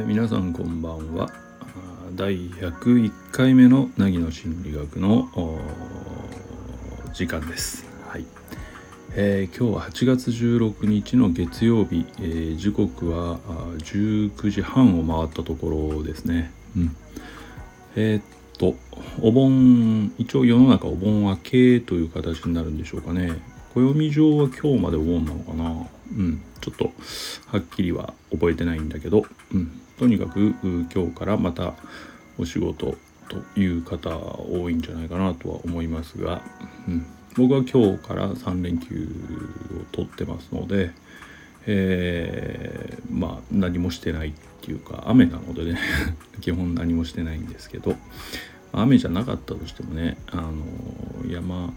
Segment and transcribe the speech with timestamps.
[0.03, 1.31] ー、皆さんこんばんは。
[2.15, 5.31] 第101回目の凪の心理学の
[7.15, 8.27] 時間です、はい。
[9.15, 13.39] えー、今日は8月16日の月曜日、えー、時刻は
[13.79, 16.97] 19時半を回ったところですね、うん、
[17.97, 18.23] えー、っ
[18.59, 18.75] と
[19.21, 23.33] お盆一応世の中お盆明けという形になるんでしょうかね。
[23.75, 25.87] 暦上は今日までお盆なのかな。
[26.17, 26.43] うん。
[26.61, 26.93] ちょっと
[27.47, 30.55] はっきりは覚えてないんだけど、うん、とにかく
[30.93, 31.75] 今日からまた
[32.39, 32.97] お仕事
[33.29, 36.43] という方多いんじゃないかなとは思いますが、
[36.89, 39.09] うん、僕は今日から3連休
[39.81, 40.91] を取ってますので、
[41.67, 45.79] えー、まあ何もしてないっていうか雨なのでね。
[46.41, 47.97] 基本何もしてないんですけど。
[48.83, 50.53] 雨じゃなかったとしてもねあの
[51.29, 51.73] 山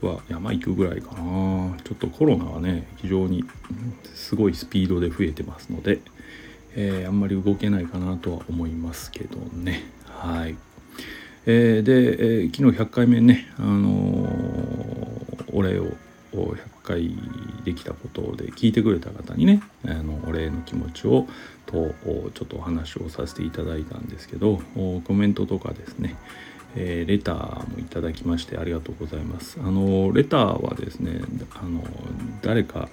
[0.00, 3.44] は山行くぐらいかなちょっとコロナはね非常に
[4.14, 6.00] すごいスピードで増えてますので、
[6.74, 10.56] えー、あんまり動けないかなとは思いますけどねはい。
[11.44, 15.86] えー、で、えー、昨日100回目ね、あのー、お礼を
[16.38, 17.14] 100回
[17.64, 21.26] できたことで聞いてくれた方にねあのお礼の気持ちを
[21.66, 21.94] と
[22.34, 24.60] ちょっとお話をさせていただいたんですけど
[25.04, 26.16] コメントとかですね、
[26.76, 29.58] えー、レターもいただきましてありがとうございます。
[29.60, 31.20] あのレターはですね
[31.54, 31.84] あの
[32.42, 32.88] 誰か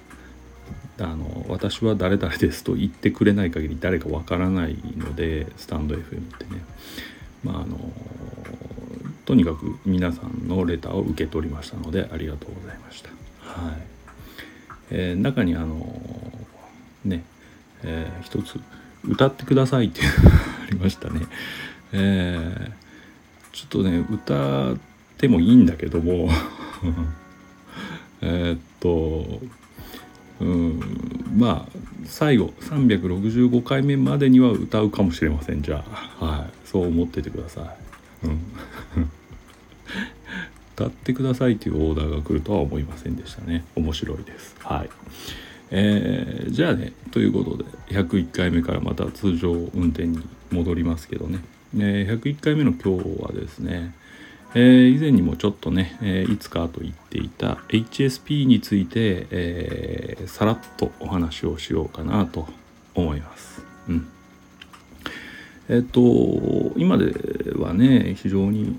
[0.99, 6.61] あの私は誰々ですと言ってくれない限り誰かわからないのでスタンド FM ってね
[7.43, 7.77] まああの
[9.25, 13.18] とにかく皆さんのレターを受け取りましたのでありがとうございました。
[14.91, 16.01] えー、中にあの
[17.05, 17.23] ね、
[17.83, 18.59] えー、一つ
[19.07, 21.21] 「歌ってください」ってありましたね。
[21.91, 24.77] えー、ちょっとね歌っ
[25.17, 26.29] てもいいんだけども
[28.21, 29.41] えっと
[30.39, 30.79] うん
[31.37, 35.83] まあ最後365回目までには歌うかもしれませんじゃ
[36.19, 37.75] あ、はい、そう思っててくださ
[38.23, 38.27] い。
[38.27, 38.39] うん
[40.79, 43.65] 歌ってくださいというオーダーが来るとは思いませんでしたね。
[43.75, 44.55] 面白いです。
[44.59, 44.89] はい。
[45.71, 50.19] えー、じゃあねということで101回目からまた通常運転に
[50.51, 51.41] 戻りますけどね、
[51.75, 53.93] えー、101回目の今日はですね
[54.55, 62.47] えー、以前にもちょっとね、えー、いつかと言っていた HSP について、えー、さらっとお話をしようかなと
[62.95, 63.61] 思います。
[63.87, 64.07] うん、
[65.69, 66.01] えっと
[66.77, 67.13] 今で
[67.59, 68.75] はね非常に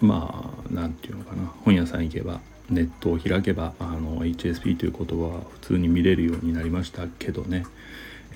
[0.00, 1.46] まあ何て言うのかな。
[1.64, 7.64] 本屋さん行けばネットを開けばあの HSP という言葉は普通に見れるようになりましたけどね、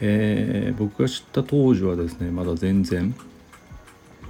[0.00, 3.14] えー、僕が知った当時はですねまだ全然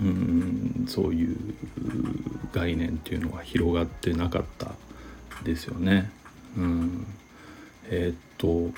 [0.00, 1.37] うんそういう
[2.53, 4.72] 概念っていうのは広がってなかった
[5.44, 6.10] ですよね。
[6.56, 7.06] うん、
[7.88, 8.76] えー、っと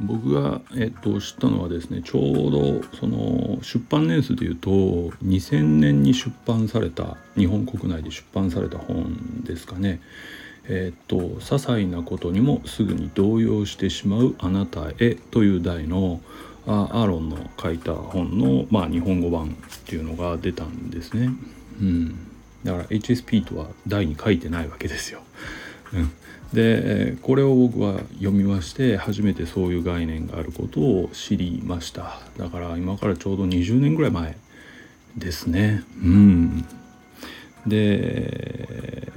[0.00, 10.00] 僕が、えっと、知ったのはですねちょうどその出版年数でいうと2000年に出版された日本国内で出版された本ですかね。
[10.66, 16.20] えっと「些細なことにもすぐに動揺してしまうあなたへ」という題の
[16.66, 19.50] アーロンの書いた本の、まあ、日本語版っ
[19.84, 21.30] ていうのが出たんですね。
[21.80, 22.16] うん、
[22.64, 25.20] だから HSP とは題に書いてないわけですよ。
[25.92, 26.10] うん、
[26.54, 32.20] でこれを僕は読みまして初めてそういう概念があることを知りました。
[32.38, 34.36] だから今からちょうど20年ぐらい前
[35.16, 35.82] ですね。
[36.00, 36.64] うん。
[37.66, 39.12] で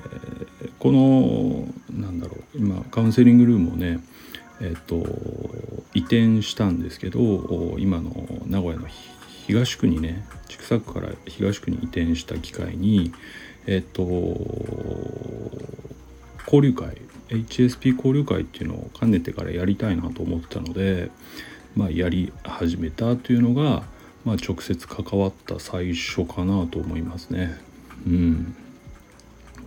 [0.79, 3.99] このなんだろう今カウンセリングルームをね
[4.59, 4.95] えっと
[5.93, 8.11] 移転したんですけど今の
[8.47, 8.87] 名古屋の
[9.45, 13.13] 東区にね千種区から東区に移転した機会に
[13.67, 14.03] えっと
[16.45, 16.97] 交流会
[17.29, 21.11] HSP 交流会っていうのをかねてからやりたいなと思ってたので、
[21.75, 23.83] まあ、やり始めたというのが、
[24.25, 27.57] まあ、直接関わった最初かなと思いますね。
[28.05, 28.55] うん、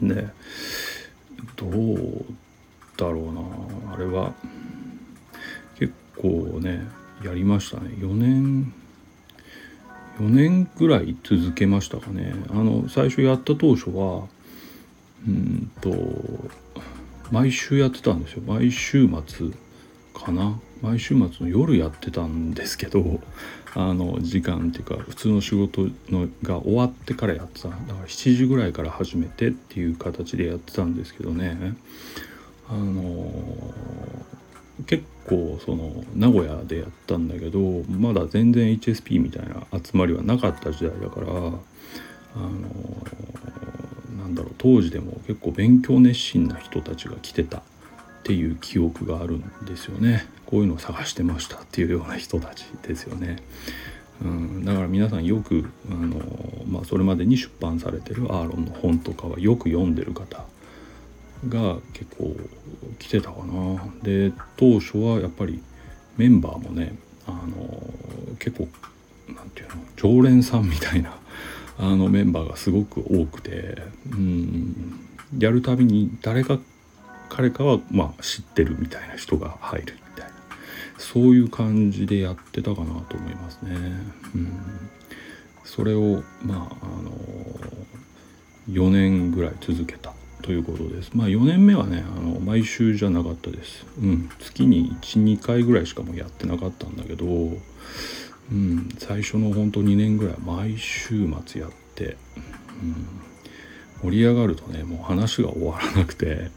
[0.03, 0.29] で
[1.57, 2.25] どう
[2.97, 3.95] だろうな。
[3.95, 4.33] あれは
[5.79, 6.87] 結構ね
[7.25, 7.91] やりましたね。
[7.99, 8.73] 4年
[10.19, 12.35] 4年ぐらい続けましたかね。
[12.51, 14.27] あの最初やった当初は
[15.27, 15.91] うんと
[17.31, 18.43] 毎週やってたんですよ。
[18.47, 19.51] 毎週末
[20.15, 20.59] かな。
[20.83, 23.21] 毎週末の夜やってたんですけど
[23.75, 31.75] あの時間っていうか普通の仕事のが終わってからやってただから7時ぐらいから始めてっていう形でやってたんですけどね。
[32.69, 33.75] あの
[34.87, 41.27] 結構その名古屋でやったんだけどまだ全然 HSP みたいな集まりはなかった時代だから
[42.35, 42.51] あの
[44.23, 47.63] なんだろう当時でも結構勉強熱心な人たちが来てたっ
[48.23, 53.37] ていう記憶があるんですよねこういうのを探してましたっていうような人たちですよね。
[54.23, 56.21] うん、だから皆さんよくあの、
[56.69, 60.45] まあ、それまでに出版されてるアーロンの本とかはよく読んでる方
[61.49, 62.37] が結構
[62.99, 63.83] 来てたかな。
[64.03, 65.63] で当初はやっぱり
[66.17, 67.83] メンバーもねあの
[68.39, 68.69] 結構
[69.33, 71.17] なんていうの常連さんみたいな
[71.81, 73.79] あのメンバーがすごく多くて
[74.13, 76.59] うんやるたびに誰か
[77.31, 80.33] 彼かはまあ知ってるみたいな人が入るみたいな
[80.99, 83.71] そういう感じでやってたかなと思いますね。
[84.35, 84.61] うん、
[85.65, 87.13] それをまああの
[88.69, 90.13] 4年ぐらい続けた
[90.43, 91.11] ということです。
[91.15, 93.87] まあ4年目はねあの毎週じゃなかったです。
[93.99, 97.25] うん、月に12回ぐらいしかもやってなかったんだけど、
[98.51, 102.17] うん、最初の本当2年ぐらい毎週末やって、
[102.83, 106.51] うん、盛り上がるとねもう話が終わらなくて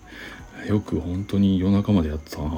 [0.67, 2.49] よく本当に夜中までやってたな。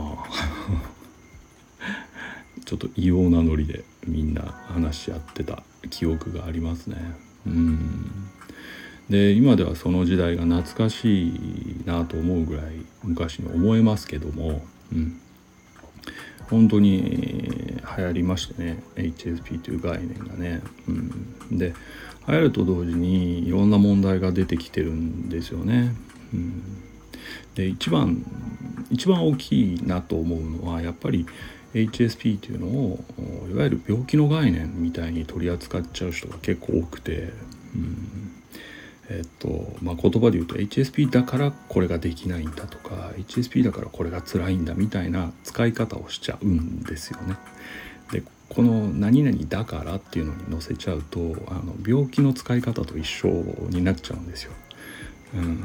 [2.66, 6.98] ちょっと異様なノリでみんな話し合ってた記憶がありますね。
[7.46, 8.30] うん。
[9.10, 12.66] で今ではその時代が懐かしいなと思うぐらい
[13.04, 15.20] 昔に思えますけども、うん、
[16.50, 21.74] 本当に流行りましてね HSP という概念がね、うん、で
[22.28, 25.94] 流行ると同時にいろんな問題が出てきてるんですよね、
[26.34, 26.64] うん、
[27.56, 28.24] で一番
[28.90, 31.26] 一番大きいなと思うのはやっぱり
[31.74, 33.00] HSP というのを
[33.52, 37.34] いわゆる病気の概念みたいに取り扱っちゃう人が結構多くて、
[37.76, 38.35] うん。
[39.10, 47.36] えっとまあ、言葉で言うと HSP だからこれができないんだとか HSP だからこれが辛いんだみたいな使い方をしちゃうんですよね。
[48.12, 53.30] でこの「何々だから」っていうのに載せちゃうとあの病気の使い方と一緒
[53.70, 54.52] になっちゃうんですよ。
[55.36, 55.64] うん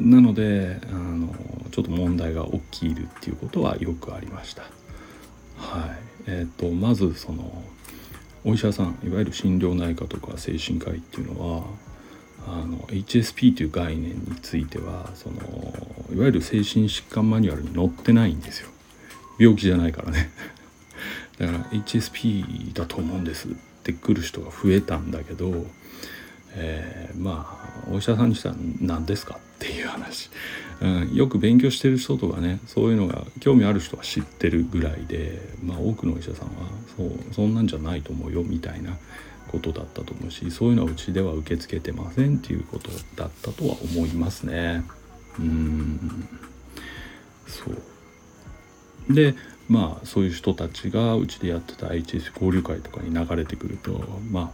[0.00, 1.34] なのであの
[1.70, 4.62] ちょっと問題が起きるっていうことはよくありました。
[5.56, 7.64] はいえーと、とまずその
[8.44, 11.64] お医者さんいわゆる心療内科とか精神科医っていうのは
[12.46, 15.36] あの HSP という概念についてはその
[16.14, 18.68] いわゆる精神疾患マニュアルに載ってないんですよ。
[19.38, 20.30] 病気じゃないからね。
[21.38, 23.48] だから HSP だと思うんです。
[23.48, 23.50] っ
[23.84, 25.66] て来る人が増えたんだけど
[26.54, 30.30] えー、まあお医者さんにしたら何ですかっていう話、
[30.80, 36.52] うん、よく勉強してる人とかねそういうのが興味ある人は知ってるぐらいで、まあ、多くのお医者さんは
[36.96, 38.96] そうそんなんじゃないと思うよみたいな
[39.50, 44.84] ことだったと思うしそういうのはうちでは受け付けてませんっていうことだったとは思いますね。
[45.38, 46.28] うん。
[47.46, 49.14] そう。
[49.14, 49.34] で
[49.68, 54.52] まあそういう人たちがうちでやってた IHS 交流会とかに流れてくるとま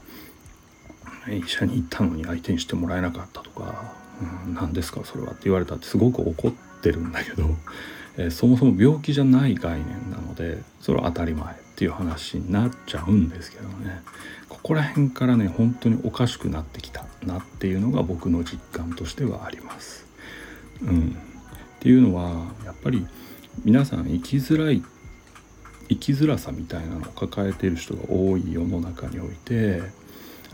[1.27, 3.95] あ医者に行ったのに相手にしてもらえなかったとか
[4.47, 6.53] 「うん、何ですかそれは」って言われたってすごく怒っ
[6.83, 7.45] てるんだけど、
[8.17, 11.68] えー、そもそも病気じゃない概念なのでそれは当たり前。
[11.79, 14.03] っていう話になっちゃうんですけどね
[14.49, 20.05] ここら辺からね本当におかしくなってきたなっていうのが僕の実感としてはあります。
[20.83, 21.17] うん、
[21.77, 23.07] っていうのはやっぱり
[23.65, 24.83] 皆さん生きづらい
[25.89, 29.81] 生きづらさみたいなのを抱えている人が多い世の中において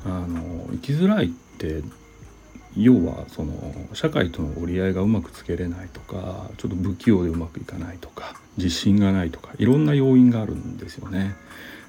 [0.04, 1.82] あの生きづらいって
[2.76, 11.34] 要はその社会との折り合いがうまくつけれないとかちょっと不器用でうまくいかないとか自信がないとかいろんな要因があるんですよね。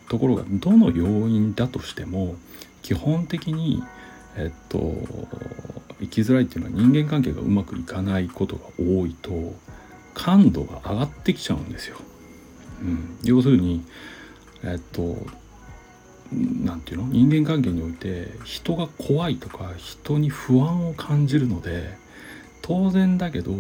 [0.10, 2.36] ところがどの要因だとしても
[2.82, 3.84] 基本的に
[4.36, 4.94] えっと
[6.00, 9.56] 生きづらいっていうのは人間関係がうまくいかないことが多いと
[10.14, 11.98] 感度が上がってきちゃうんですよ。
[12.82, 13.84] うん、要するに
[14.64, 15.18] えっと
[16.32, 17.14] 何て言うの？
[17.14, 21.98] 人間関係において人が怖いとか人に不安を感じるので
[22.62, 23.54] 当然だけど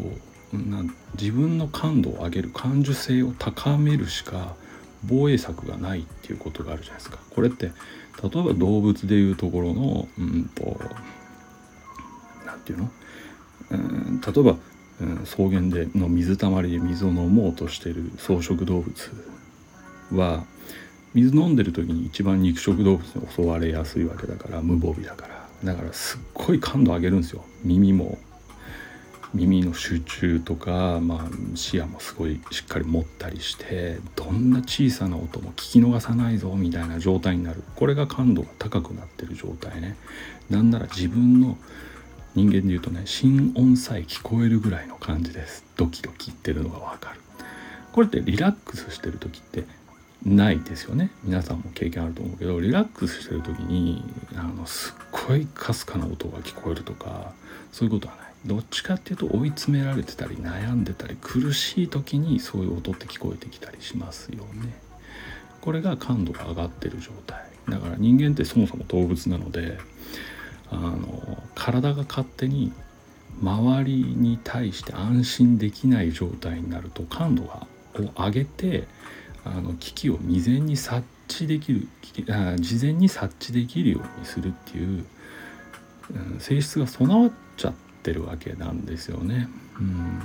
[1.19, 4.55] 自分の感度を上げる感受性を高めるしか
[5.03, 7.19] 防衛策がないっていうことがあるじゃないですか。
[7.29, 7.65] これって
[8.23, 10.79] 例えば動物でいうところのうんと
[12.45, 12.91] 何て言うの、
[13.71, 14.55] うん、例えば、
[15.01, 19.11] うん、草原での水たまりで水を飲もうとしてる草食動物
[20.13, 20.45] は
[21.13, 25.35] 水飲んでる時に一番肉食動物に襲われやすいわけだから無防備だから。
[25.63, 27.43] だからすっごい感度上げるんですよ。
[27.63, 28.17] 耳も
[29.33, 37.63] 耳の集中とか、まあ、視野もすごいしっかり持ったりしてどんな小さな音も聞き逃さないぞみたいな状態になる。
[37.75, 39.95] これが感度が高くなってる状態ね。
[40.49, 41.57] なんなら自分の
[42.35, 45.65] 人間で言うとね心音さえ聞こえるぐらいの感じです。
[45.77, 47.19] ドキドキ言ってるのがわかる。
[47.91, 49.63] これってリラックスしてる時って
[50.25, 51.11] ないですよね。
[51.23, 54.03] 皆さんも経験あると思うけどリラックスしてる時に
[54.35, 57.31] あのすっごいかすかな音が聞こえるとか
[57.71, 58.24] そういうことはない。
[58.45, 64.73] どっちかっていうと追い詰められてたり悩んでたり苦しい時にそういう音って聞こえてきたりしますよね。
[65.61, 69.79] これが感度が上がってる状態だから人間ってそもそも動物なので
[70.69, 72.71] あの体が勝手に
[73.41, 78.87] 周りに対して安心できない状態になると感度がを上げて
[79.43, 81.87] あの危機を未然に察知できる
[82.29, 85.05] あ事前に察知できるようにするっていう、
[86.33, 89.49] うん、性質が備わっちゃっててるわけなんですよね。
[89.79, 90.21] うん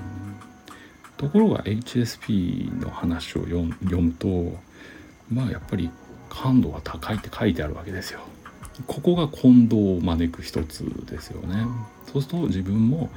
[1.17, 3.63] ところが HSP の話を読
[4.01, 4.59] むと
[5.31, 5.91] まあやっぱり
[6.31, 8.21] 感度が高いって書いてあるわけですよ。
[8.87, 11.67] ここが混同を招く一つですよね。
[12.11, 13.11] そうすると自分も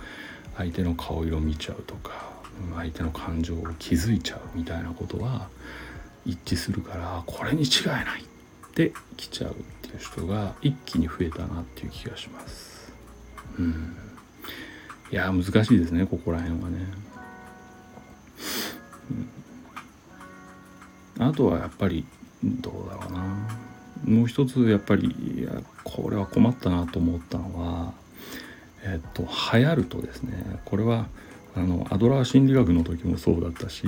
[0.57, 2.11] 相手の顔色見ちゃうとか
[2.75, 5.47] 相手の感情を気づいちゃうみたいなことは
[6.25, 8.25] 一致するからこれに違いないっ
[8.73, 12.93] て来ちゃうっていう人が一気に増えたなっていう気がします。
[13.57, 13.95] うん、
[15.13, 16.87] いや難しいですねここら辺はね。
[21.19, 22.03] うん、あとはやっぱり
[22.43, 23.47] どうだろうな
[24.05, 25.47] もう一つやっぱり
[25.83, 27.93] これは困ったなと思ったのは
[28.83, 31.05] えっと流行るとですねこれは
[31.55, 33.85] あのアドラー心理学の時もそうだったし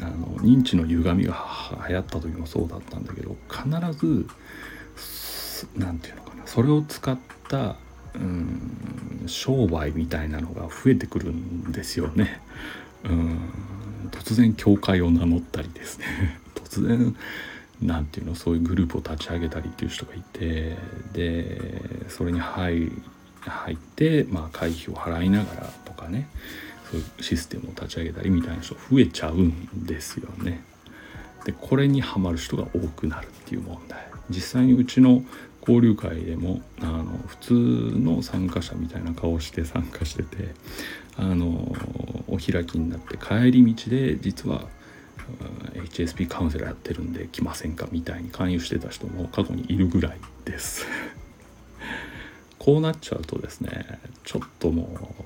[0.00, 1.44] あの認知の歪みが
[1.86, 3.68] 流行った時もそうだったんだけど必
[3.98, 4.26] ず
[5.76, 7.18] 何て言うのかなそれを使っ
[7.50, 7.76] た
[8.14, 12.40] うん商売みたいなのが増えてくるんですよね。
[13.04, 13.38] うん
[14.10, 17.16] 突然教会を名乗ったりですね 突然
[17.82, 20.76] 何て言うのそういうグループを立ち上げたりっていう人がいて
[21.12, 22.92] でそれに入
[23.40, 26.28] 入って、まあ、会費を払いながらとかね
[26.90, 30.62] そういうシステムを立ち上げたりみたいな人増えちゃうんですよね。
[31.44, 33.98] でこれにはまる人が多くなるっていう問題
[34.30, 35.22] 実際にうちの
[35.66, 40.54] 交流会でもあの普通の参加者みたいな顔して参加してて
[41.16, 41.74] あの
[42.28, 44.68] お開きになって帰り道で実は
[45.74, 50.86] HSP カウンセラーやってるんで来ませんかみたいに勧誘してた人も過去にいるぐらいです
[52.58, 55.16] こうなっちゃうとですねちょっとも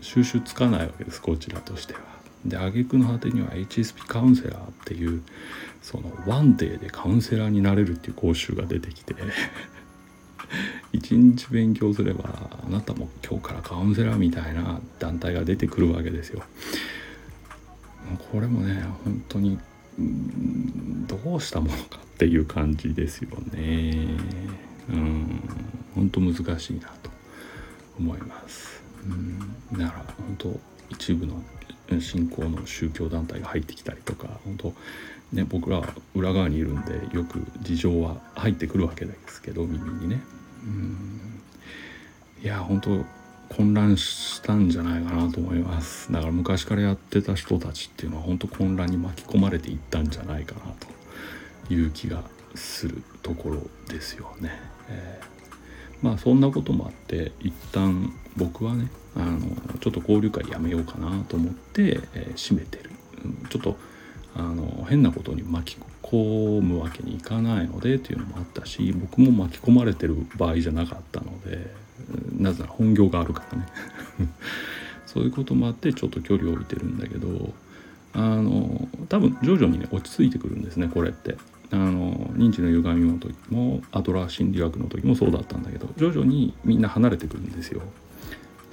[0.00, 2.00] う収集つかないわけですこちらとしては。
[2.44, 5.22] で挙句の果てには HSP カウンセラーっていう
[5.80, 9.14] そのワンデーでカウンセラーになれるっていう講習が出てきて
[10.94, 16.42] 一日勉強すればあなたも今日からカウンセラーみたいな団体が出てくるわけですよ。
[18.30, 19.58] これもね本当に
[19.98, 24.06] どうしたものかっていう感じですよね。
[24.88, 25.40] うん
[25.96, 27.10] 本当難しいなと
[27.98, 28.80] 思います。
[29.04, 29.38] うん
[29.76, 30.60] だから本当
[30.90, 31.42] 一部の
[32.00, 34.72] 信仰の宗教団体が入ってきたりとか本当
[35.32, 40.22] ね僕らは裏側にいるんでよく事情は入ってくるわけですけど耳にね。
[42.42, 43.04] いや本当
[43.48, 46.12] 混乱したんじゃないかなと思います。
[46.12, 50.72] だから昔からやってた人たちっていうのは本当混乱に巻き込まれていったんじゃないかな
[51.68, 52.22] という気が
[52.54, 54.50] するところですよね。
[54.88, 59.40] えー、まあそんなこともあって一旦僕はねあの
[59.80, 62.90] ちょっと交流会やめようかなと思って、えー、閉めてる、
[63.24, 63.76] うん、ちょっと
[64.36, 71.70] あの変なことに巻き込むわけにいかないのでというのもあったし僕も巻き込まれてる場合じゃなかったので
[72.36, 73.66] なぜなら本業があるからね。
[75.06, 77.54] そういうこともあってちょっと距離を置いてるんだけど
[78.14, 81.36] あの多分徐々にね落ち着いてくるんですねこれって。
[81.70, 87.82] あの認知の歪みの時もアドラー心理学の時もそうだったんだけど徐々にみんな離れてくるんですよ。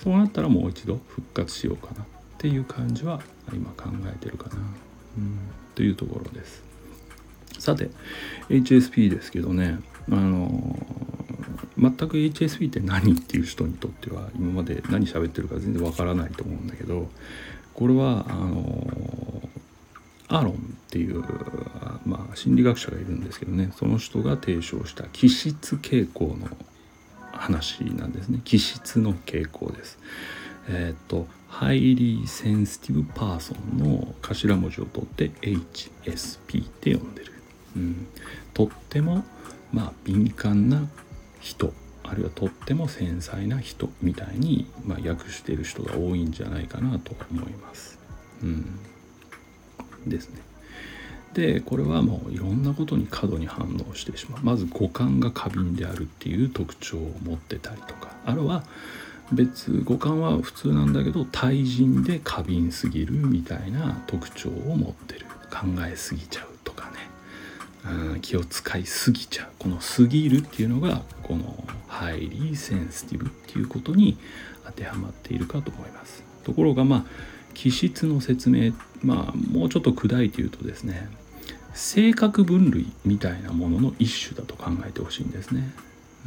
[0.04, 2.06] そうなったらもう一度復活しようかなっ
[2.38, 3.22] ていう感じは
[3.54, 4.58] 今考えてるかな、
[5.18, 5.38] うん、
[5.76, 6.64] というところです。
[7.60, 7.90] さて
[8.50, 9.80] HSP ですけどね。
[10.12, 10.76] あの
[11.78, 17.08] 全く HSP って何っていう人にとっては今まで何喋ってるか全然わからないと思うんだけど
[17.74, 19.42] これはあの
[20.28, 20.56] アーロンっ
[20.90, 21.24] ていう、
[22.06, 23.72] まあ、心理学者がいるんですけどね。
[23.76, 26.48] その人が提唱した気質傾向の
[27.34, 28.40] 話なんですね。
[28.46, 30.00] 気質の傾向です。
[30.72, 37.34] えっ、ー、と Highly Sensitive Person の頭文字を取って HSP って呼んでる、
[37.76, 38.08] うん、
[38.54, 39.26] とっても
[39.74, 40.88] まあ敏感な
[41.40, 41.74] 人。
[42.04, 48.00] あるいはとっても繊細な人みたいに、まあ、訳している人が多いんじゃないかなと思います。
[48.44, 48.80] うん、
[50.06, 50.42] ですね。
[51.34, 54.42] でこれはもういろんなことに過度に反応してしまう。
[54.44, 58.14] まず五感が過敏であるっていう特徴を持ってたりとか。
[58.26, 58.64] あるいは
[59.32, 65.26] 別五感は普通なんだけど対人で過敏すぎるみたいな特徴を持ってる。
[65.52, 66.98] 考えすぎちゃうとかね、
[68.14, 74.18] うん気を使いすぎちゃうこの「すぎる」っていうのがこの「ハイリーセンシティブ」っていうことに
[74.66, 76.24] 当てはまっているかと思います。
[76.44, 77.06] ところがまあ
[77.54, 78.74] 気質の説明
[79.04, 81.10] まあもうちょっと砕いて言うとですね
[81.74, 85.74] 性格分類みたいなものの一種だと考えてほしいんですね、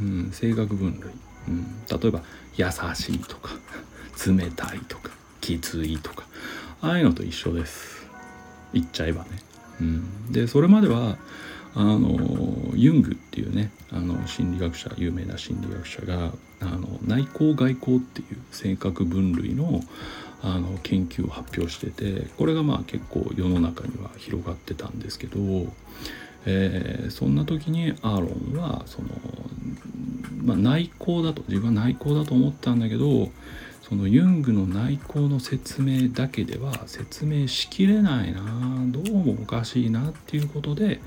[0.00, 1.12] うん、性格分類、
[1.48, 2.22] うん、例えば
[2.56, 3.52] 優しいとか
[4.26, 5.10] 冷たいとか
[5.40, 6.24] きついとか
[6.80, 8.04] ああいうのと一緒です。
[8.72, 9.30] 言っちゃえばね、
[9.80, 11.16] うん、でそれまでは
[11.76, 19.80] あのユングっていうねあの心理学者有名な心理学者があの内向外向っていう性格分類の
[20.42, 25.38] あの研究を発表しててこれがまあ結構世の中には広がってたんですけど、
[26.46, 29.08] えー、そんな時にアーロンはその、
[30.42, 33.30] まあ、内向だと自分は内向だと思ったんだけど
[33.82, 38.40] そのユングの内向の説明だけでは説明しきれないな
[38.86, 41.00] どうもおかしいなっていうことで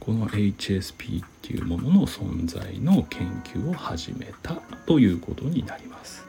[0.00, 4.54] この HSP っていうものの存在の研究を始めた
[4.86, 6.26] ということになります。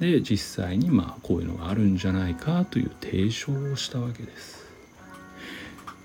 [0.00, 4.65] で実際にまあこういうのがあるんじゃないかという提唱をしたわけです。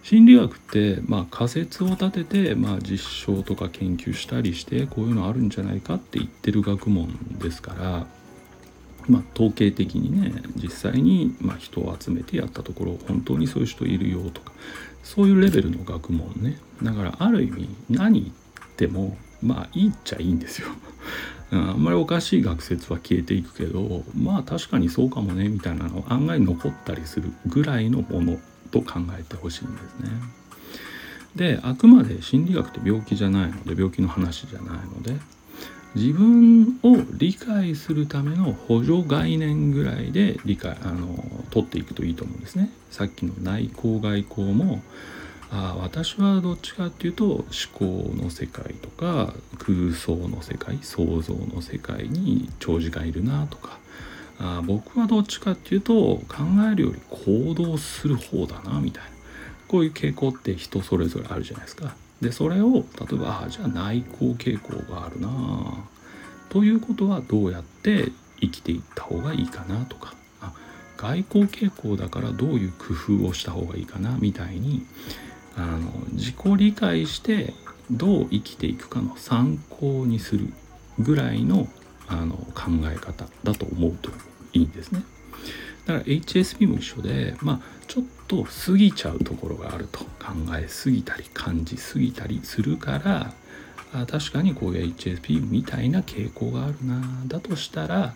[0.03, 8.07] 心理学って、まあ、仮説を立てて、まあ、実証とか研究したりしてこういうのあるんじゃないかって言ってる学問ですから、
[9.07, 14.53] まあ、統計的にね実際に、ま、人を集めてやったところ本当にそういう人いるよとか
[15.03, 18.33] そういうレベルの学問ねだからある意味何言っ
[18.75, 20.67] てもまあいいっちゃいいんですよ。
[21.51, 28.39] あんまりおかしい学説は消えていくけどまあ確かにそうかもねみたいなの案外残ったりするぐらいのもの
[28.71, 30.09] と考えてほしいんですね。
[31.35, 35.15] であくまで心理学って病気じゃないので病気の話じゃないので
[35.95, 42.69] 自分を理解するための補助概念ぐらいで理解あの取っていくといいと思うんですね。
[42.89, 44.81] さっきの内向外向も
[45.51, 53.77] あ私はどっちかっていうと思考の世界とか空想の世界想像の世界に長時間いるなとか
[54.43, 59.09] あ僕はどっちかっていうと考えるより行動する方だなみたいな。
[59.67, 61.95] こういう傾向って人それぞれあるじゃないですか。
[62.19, 65.29] でそれを例えばあじゃあ内向傾向があるな
[66.49, 70.13] ということはどうやって生きていった方がいいかなとか。
[70.41, 70.53] あ
[70.97, 74.85] 外交傾向だからどういう工夫をした方がいいかなみたいに
[75.55, 77.53] あの自己理解して
[77.89, 80.53] どう生きていくかの参考にする
[80.99, 81.67] ぐらいの
[82.07, 84.11] あの考え方だと思うと
[84.53, 85.03] いいんですね。
[85.85, 90.07] だから HSP も一緒でまあちょっと過ぎちゃうところがあると考
[90.57, 93.33] えすぎたり感じすぎたりするから
[93.93, 98.13] あ確かにこういう HSP みたいな傾向があるなだとしたら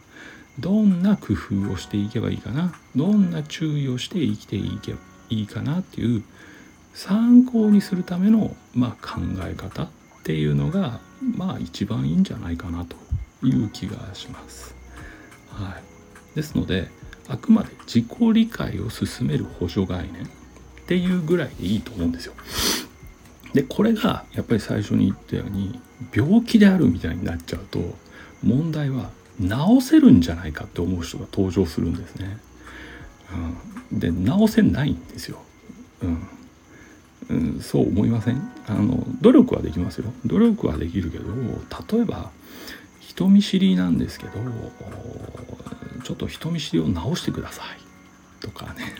[0.59, 6.23] どんな工夫をしていけばいいかなどんな注意をして生きていけばいいかなっていう
[6.93, 9.89] 参考にするための、まあ、考え方っ
[10.23, 11.01] ていうのが
[11.35, 12.95] まあ一番いいんじゃないかなと
[13.45, 14.73] いう気がします。
[15.49, 15.94] はい、
[16.35, 16.89] ですので
[17.27, 20.27] あくまで自己理解を進める補助概念っ
[20.85, 22.33] ていうぐらいでいいと思うんですよ。
[23.53, 25.79] でこれがやっぱり最初に言ったように
[26.13, 27.79] 病気であるみたいになっちゃうと
[28.43, 29.09] 問題は
[29.41, 32.37] 治せるんじゃないかって思う人が登場するんですね。
[33.91, 35.41] うん、で治せないんですよ。
[36.01, 36.27] うん、
[37.29, 38.41] うん、そう思いません？
[38.67, 41.25] あの努力はできますよ努力はできるけど
[41.95, 42.29] 例えば
[43.15, 44.33] 人見知りなんですけど
[46.03, 47.85] ちょっと人見知りを直してください。
[48.41, 48.93] とかね。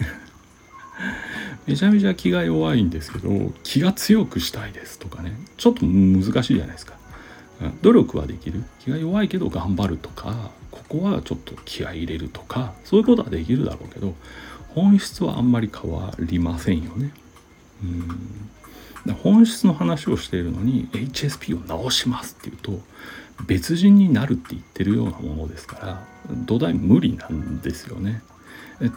[1.68, 4.98] めちゃめちゃ気が弱いんですけど気が強くしたいです。
[5.00, 5.38] とかね。
[5.58, 6.94] ちょっと難しいじゃないですか。
[7.82, 8.64] 努力はできる。
[8.80, 14.14] 気が弱いけど頑張るとかここはちょっと気合い入れるとかそういうことはできるだろうけど
[14.70, 17.12] 本質はあんまり変わりませんよね。
[17.84, 19.14] うん。
[19.14, 22.80] 本質の話をしているのに HSP を直しますっていうと
[23.48, 26.04] 別人になるって言ってるようなものですから
[26.46, 28.22] 土台無理なんですよね。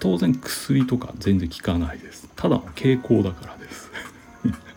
[0.01, 2.29] 当然薬とか全然効かないです。
[2.35, 3.91] ただの傾向だからです。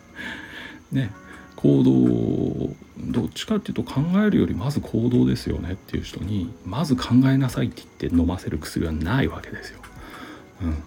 [0.92, 1.10] ね。
[1.56, 9.80] 行動どっちかっていうと考えるよりまず行動ですよねっていう人にまず考えなさいって言って飲ませる薬はないわけですよ。
[10.62, 10.82] うん、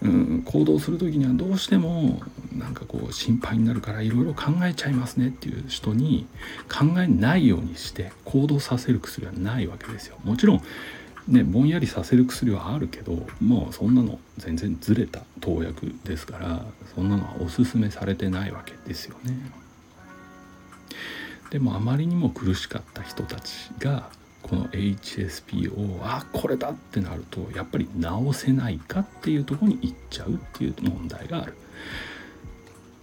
[0.00, 2.20] うん、行動する時にはどうしても
[2.56, 6.26] なんかこう心配になるからいろいろ考えちゃいますねっていう人に
[6.68, 10.16] 考えないようにして行動させる薬はないわけですよ。
[10.24, 10.62] もちろん
[11.26, 19.32] ねぼんやりさせる薬はあるけどもうそんなの全然ずれた投薬ですからそんなのはおすすめされてないわけですよね。
[21.50, 24.10] でもあまりにも苦しかった人たちが
[24.42, 31.54] この HSP をあこれだってなるとやっぱり直せないかっていうとこに行っちゃうっていう問題がある。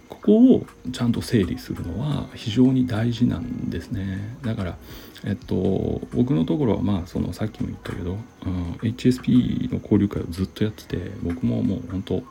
[0.08, 4.76] ここをちゃんと整理するのは非常に大事なんですねだから
[5.24, 12.22] えっと僕のところはまあそのさっきも言ったけど、うん、HSP の交流会をずっとやってて僕ももう本当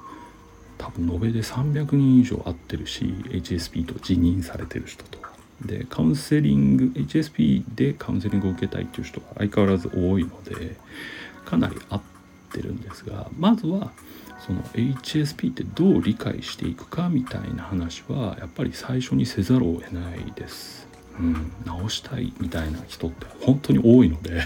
[0.78, 5.25] 多分延べで300人以上会ってるし HSP と辞任されてる人と
[5.62, 10.76] でカウンセリング HSP でカウンセリングを受けたいっていう人が相変わらず多いので
[11.46, 12.02] かなり合っ
[12.52, 13.92] てるんですがまずは
[14.46, 20.88] その HSP ってどう理解していくかみたいな話はやっぱり最初にせざるを得ないです。
[21.20, 24.44] うん、直したいみたいな人って本当に多いので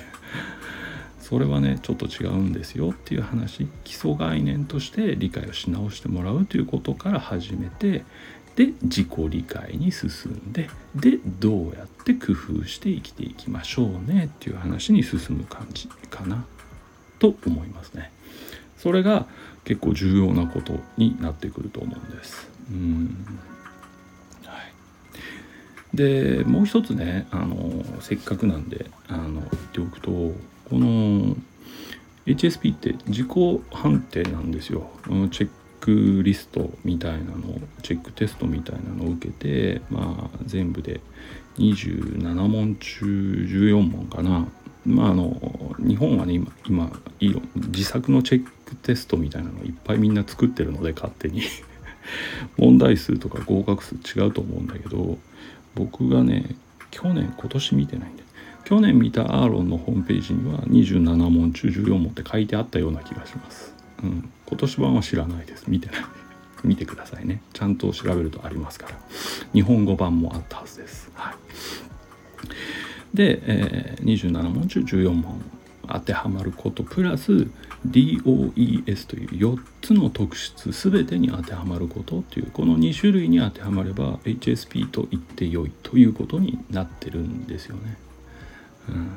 [1.19, 8.03] それはねちょっと違うんですよっていう話基礎概念として理解をし直してもらうということから始めて
[8.59, 16.43] で自己理解に進んででどうやって工夫して生きていきましょうねっていう話に進む感じかな
[17.19, 18.11] と思いますね。
[18.77, 19.27] それが
[19.63, 22.49] 結構重要なことになってくると思うんです。
[22.69, 23.25] うん
[24.43, 24.57] は
[25.93, 30.33] い、でもう一つねあのせっかくなんであの言っておくとこ
[30.71, 31.37] の
[32.25, 34.89] HSP って自己判定なんですよ。
[35.31, 41.01] チェックリストみたいなのをチェックテストみたいなのを受けてまあ全部で
[41.57, 44.47] 27問中14問かな。
[44.85, 46.91] まああの日本はね今今
[47.55, 51.41] 自作のチェックテストみたいなのいっぱいみんな作ってるので勝手に。
[52.57, 55.19] 問題数とか合格数違うと思うんだけど
[55.75, 56.55] 僕がね
[56.89, 58.23] 去年今年見てないんで
[58.65, 63.73] 去年見たアーロンのホームページには27問中14問って書いてあったような気がします。
[64.03, 65.65] うん、今年版は知らないです。
[65.67, 66.05] 見てない。
[66.63, 67.41] 見てくださいね。
[67.53, 68.97] ちゃんと調べるとありますから。
[69.53, 71.09] 日本語版もあったはずです。
[71.13, 71.35] はい。
[73.15, 75.41] で、えー、27問中14問
[75.87, 77.47] 当てはまることプラス
[77.87, 87.97] DOES という4つの特質全てに当てはまることというこの2種類に当てはまれば HSP と言ってよいということになってるんですよね。
[88.89, 89.09] うん。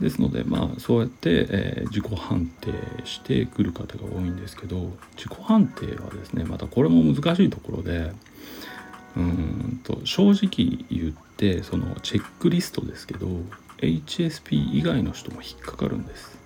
[0.00, 2.72] ですのでまあそうやって、えー、自己判定
[3.04, 8.12] してくる方が多いんですけど自己判定はですねまたこれも難しいところで
[9.16, 13.28] うんと正直言ってそのチェックリストですけど
[13.78, 16.38] HSP 以外の人も引っかかるんです。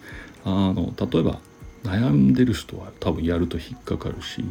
[0.44, 1.40] あの例えば
[1.84, 4.44] 悩んでる人は多分やると引っかかるし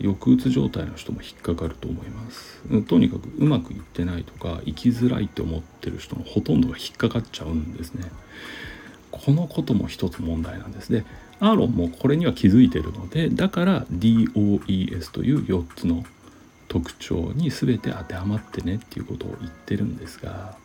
[0.00, 2.60] 抑うつ状態の人も引っかかると思います。
[2.86, 8.10] とにかくうまくいってないとか生きづらいと思ってる人のほとんどが引っかかっちゃうんですね。
[9.10, 10.90] このことも一つ問題なんです。
[10.90, 11.04] で
[11.40, 16.04] アーロンもこれには気づいてるのでだから DOES という4つの
[16.68, 20.56] 特徴に全て当てはまってねっていうことを言ってるんですが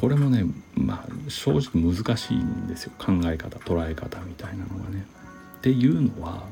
[0.00, 0.44] これもね
[0.76, 5.04] まあ正直難しいんですよ考え方捉え方みたいなのがね。
[5.58, 6.44] っていうのは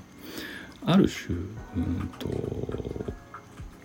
[0.85, 1.39] ある種
[1.77, 2.29] うんと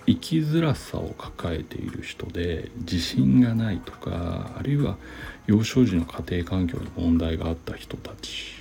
[0.08, 4.97] 生きづらさを抱えている人で自信がないとかあるいは
[5.45, 8.56] 幼少時の家庭環境に問題があった人たち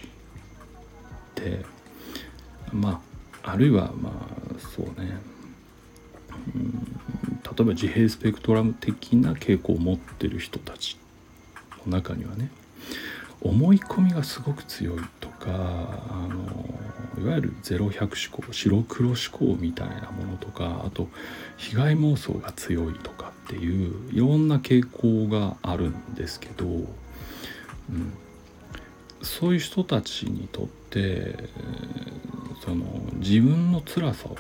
[1.35, 1.65] で
[2.73, 3.01] ま
[3.43, 5.19] ああるいはまあそうね
[7.61, 10.97] 例えば自閉スペクトラム的な傾向を持ってる人たち
[11.85, 12.51] の中にはね
[13.43, 21.09] 思い込みがすごく強いとかあのいわゆるゼロ百思考白黒思考みたいなものとかあと
[21.59, 26.87] 被害妄想が強いとかっていういろんな傾向があるんですけど、うん、
[29.21, 31.37] そういう人たちにとって
[32.65, 34.37] その自分の辛さを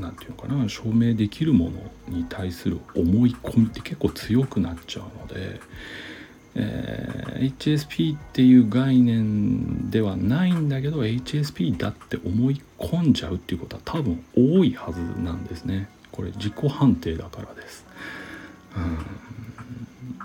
[0.00, 5.60] 何て言うかな証明できるものに対する思い込みって結構強くなっちゃうので、
[6.54, 15.88] えー、HSP っていう概念ではないんだけど HSP だって思い込んじゃうっていうことは多分多いはずなんですね。
[16.12, 17.86] これ自己判定だからです、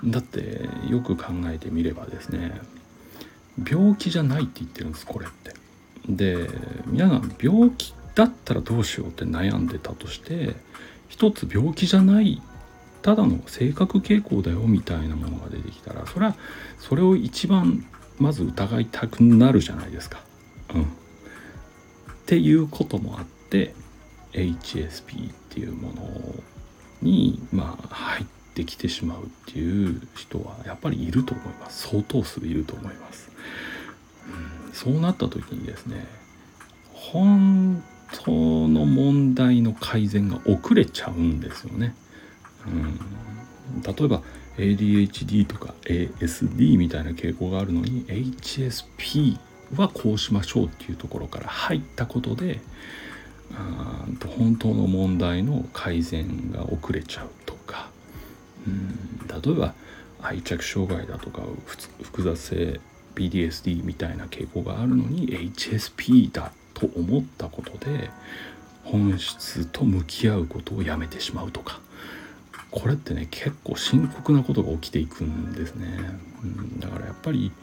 [0.03, 2.59] うん、だってよく考えてみればですね
[3.69, 5.53] 病気じゃないって言ってるんですこれって。
[6.07, 6.49] で
[6.85, 10.55] 皆さん病気だったらどうしようって悩んでたとして
[11.09, 12.41] 一つ病気じゃない
[13.01, 16.35] ただの性格傾向だよみたいなものが出てきたらそれは
[16.79, 17.85] それを一番
[18.17, 20.21] まず疑いたくなるじゃないですか。
[20.73, 20.85] うん、っ
[22.25, 23.75] ていうこともあって
[24.33, 26.43] HSP っていうもの
[27.01, 28.25] にまあ入っ
[28.55, 33.29] てきてしまうっていう人はやっぱりいると思います相当数いると思います。
[34.65, 36.07] うん、そうなった時にですね
[36.91, 38.31] 本当
[38.67, 41.95] の問題の改善が遅れちゃうんですよね。
[42.65, 44.21] うん、例えば
[44.57, 49.37] ADHD とか ASD みたいな傾向があるのに HSP
[49.75, 52.61] はこうしましょうっていうところから入ったことで
[54.37, 57.89] 本当の問題の改善が遅れちゃうとか。
[58.67, 59.15] うん。
[59.27, 59.73] 例えば
[60.21, 61.41] 愛着障害だとか
[62.01, 62.79] 複雑性
[63.15, 68.11] PTSD みたいな傾向があるのに HSP だと思ったことで
[68.83, 71.81] 本質と向き合うことをやめてしまうとか。
[72.71, 75.97] これってね結構深刻なことが起きていくんですね、
[76.43, 77.53] うん、だからやっぱり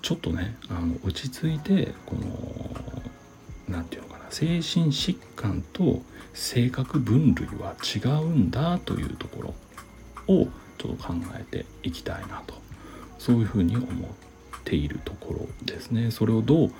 [0.00, 2.22] ちょっとねあの落ち着いてこの
[3.68, 6.00] 何て言うのかな精神疾患と
[6.32, 9.42] 性格分類は違うんだというとこ
[10.28, 12.54] ろをちょっと考えていきたいなと。
[13.18, 14.27] そういうふうに思って
[14.68, 16.10] ているところですね。
[16.10, 16.72] それをどう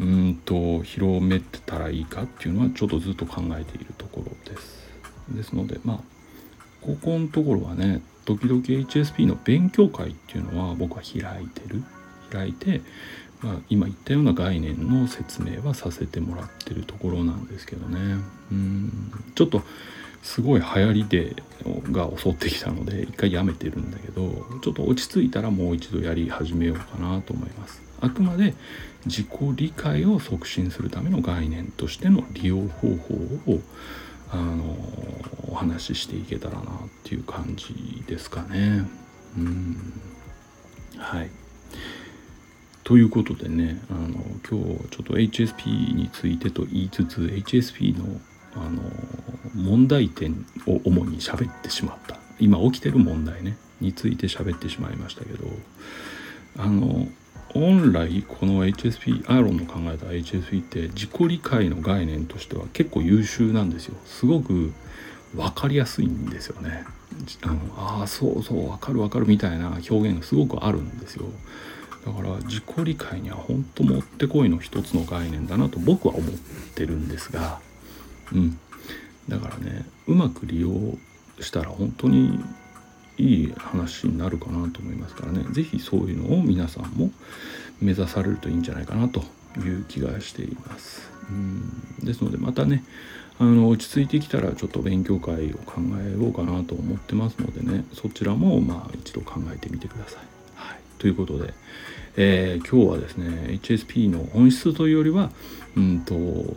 [0.00, 4.88] うんと広めてたらいいかっていうのはちょっとずっと考えているところです。
[5.30, 6.00] ですのでまあ
[6.80, 11.84] ここのところはね時々 HSP の勉強会っていうのは僕は開いてる。
[12.30, 12.82] 開いて、
[13.40, 18.22] まあ、今言ったような概念の説明はさせてもらってるところなんですけどね。
[18.52, 19.12] うん。
[19.34, 19.62] ちょっと
[20.22, 21.42] すごい流行りで
[21.92, 24.30] が襲ってきたので一回やめてるんだけど
[24.62, 27.82] ちょっと落ち着いたらもう一度やり始めようかなと思います。
[28.00, 28.54] あくまで
[29.06, 33.14] 自己理解を促進するための概念としての利用方法
[33.52, 33.60] を
[34.30, 34.76] あの
[35.50, 36.64] お話ししていけたらなっ
[37.02, 38.86] ていう感じですかね。
[39.36, 39.76] うん。
[40.96, 41.30] はい。
[42.84, 48.20] ということでねあの今日ちょっと HSP についてと言いつつ HSP の
[48.60, 48.82] あの
[49.54, 52.16] 問題点を主に喋ってしまった。
[52.38, 53.56] 今起きてる問題ね。
[53.80, 55.46] について喋ってしまいましたけど。
[56.58, 57.06] あの
[57.54, 63.96] 本来この HSP アーロンの考えた HSP って自己理解の概念としては結構優秀なんですよ。
[64.04, 64.72] すごく
[65.34, 66.84] 分かりやすいんですよね。
[67.42, 71.24] あのあそうそう分かる分かるみたいな表現がすごくあるんですよ。
[72.04, 76.32] だから自己理解には本当もってこいの一つの概念だなと僕は思っ
[76.74, 77.60] てるんですが。
[78.32, 78.58] うん
[79.28, 80.70] だからねうまく利用
[81.40, 82.40] したら本当に
[83.18, 87.10] いい話になるかなと思いますからね是非そういうのを皆さんも
[87.80, 89.22] 目指されるといいんじゃないかなと
[89.58, 91.10] いう気がしています。
[91.30, 92.84] うんですのでまたね
[93.38, 100.22] あの落ち着いてきたらちょっと勉強会を考えようかなと思ってますのでねそちらもまあ一度考えてみてください。
[100.54, 101.52] はい、ということで、
[102.16, 105.30] えー、今日はですね HSP の本質というよりは
[105.76, 106.14] うんと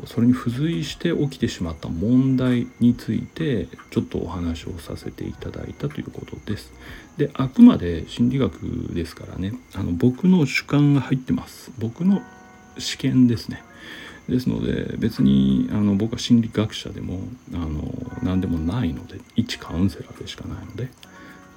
[0.07, 6.73] それに付随して起きてしまった問題についてちょっとお話をさせていただいたということです。
[7.17, 8.53] であくまで心理学
[8.93, 11.71] ですからねあの僕の主観が入ってます。
[11.77, 12.21] 僕の
[12.77, 13.63] 試験ですね。
[14.29, 17.19] ですので別にあの僕は心理学者でも
[17.53, 17.91] あの
[18.23, 20.89] 何でもないので一カウンセラーでしかないので、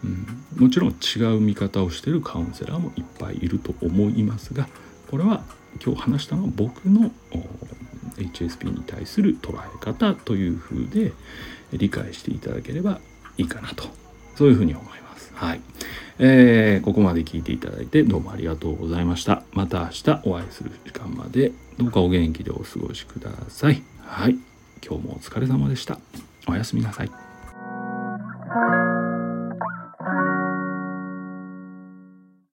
[0.03, 0.07] う
[0.61, 4.69] ん、もちろん違う見方をしてるカウンセラーもいっぱいいると思いますが
[5.15, 5.45] これは
[5.81, 7.13] 今日話したのは僕の
[8.17, 11.13] HSP に対する捉え方というふうで
[11.71, 12.99] 理解していただければ
[13.39, 13.85] いいかなと
[14.35, 15.33] そういうふうに思います。
[15.37, 15.61] はい、
[16.19, 19.45] えー、ここまで聞いていただいてどうもありがとうございました。
[19.53, 23.85] また明日お会いする時間までどうかお元気でお過ごしください。
[24.01, 24.37] はい、
[24.85, 26.01] 今日もお疲れ様でした。
[26.49, 27.11] おやすみなさい。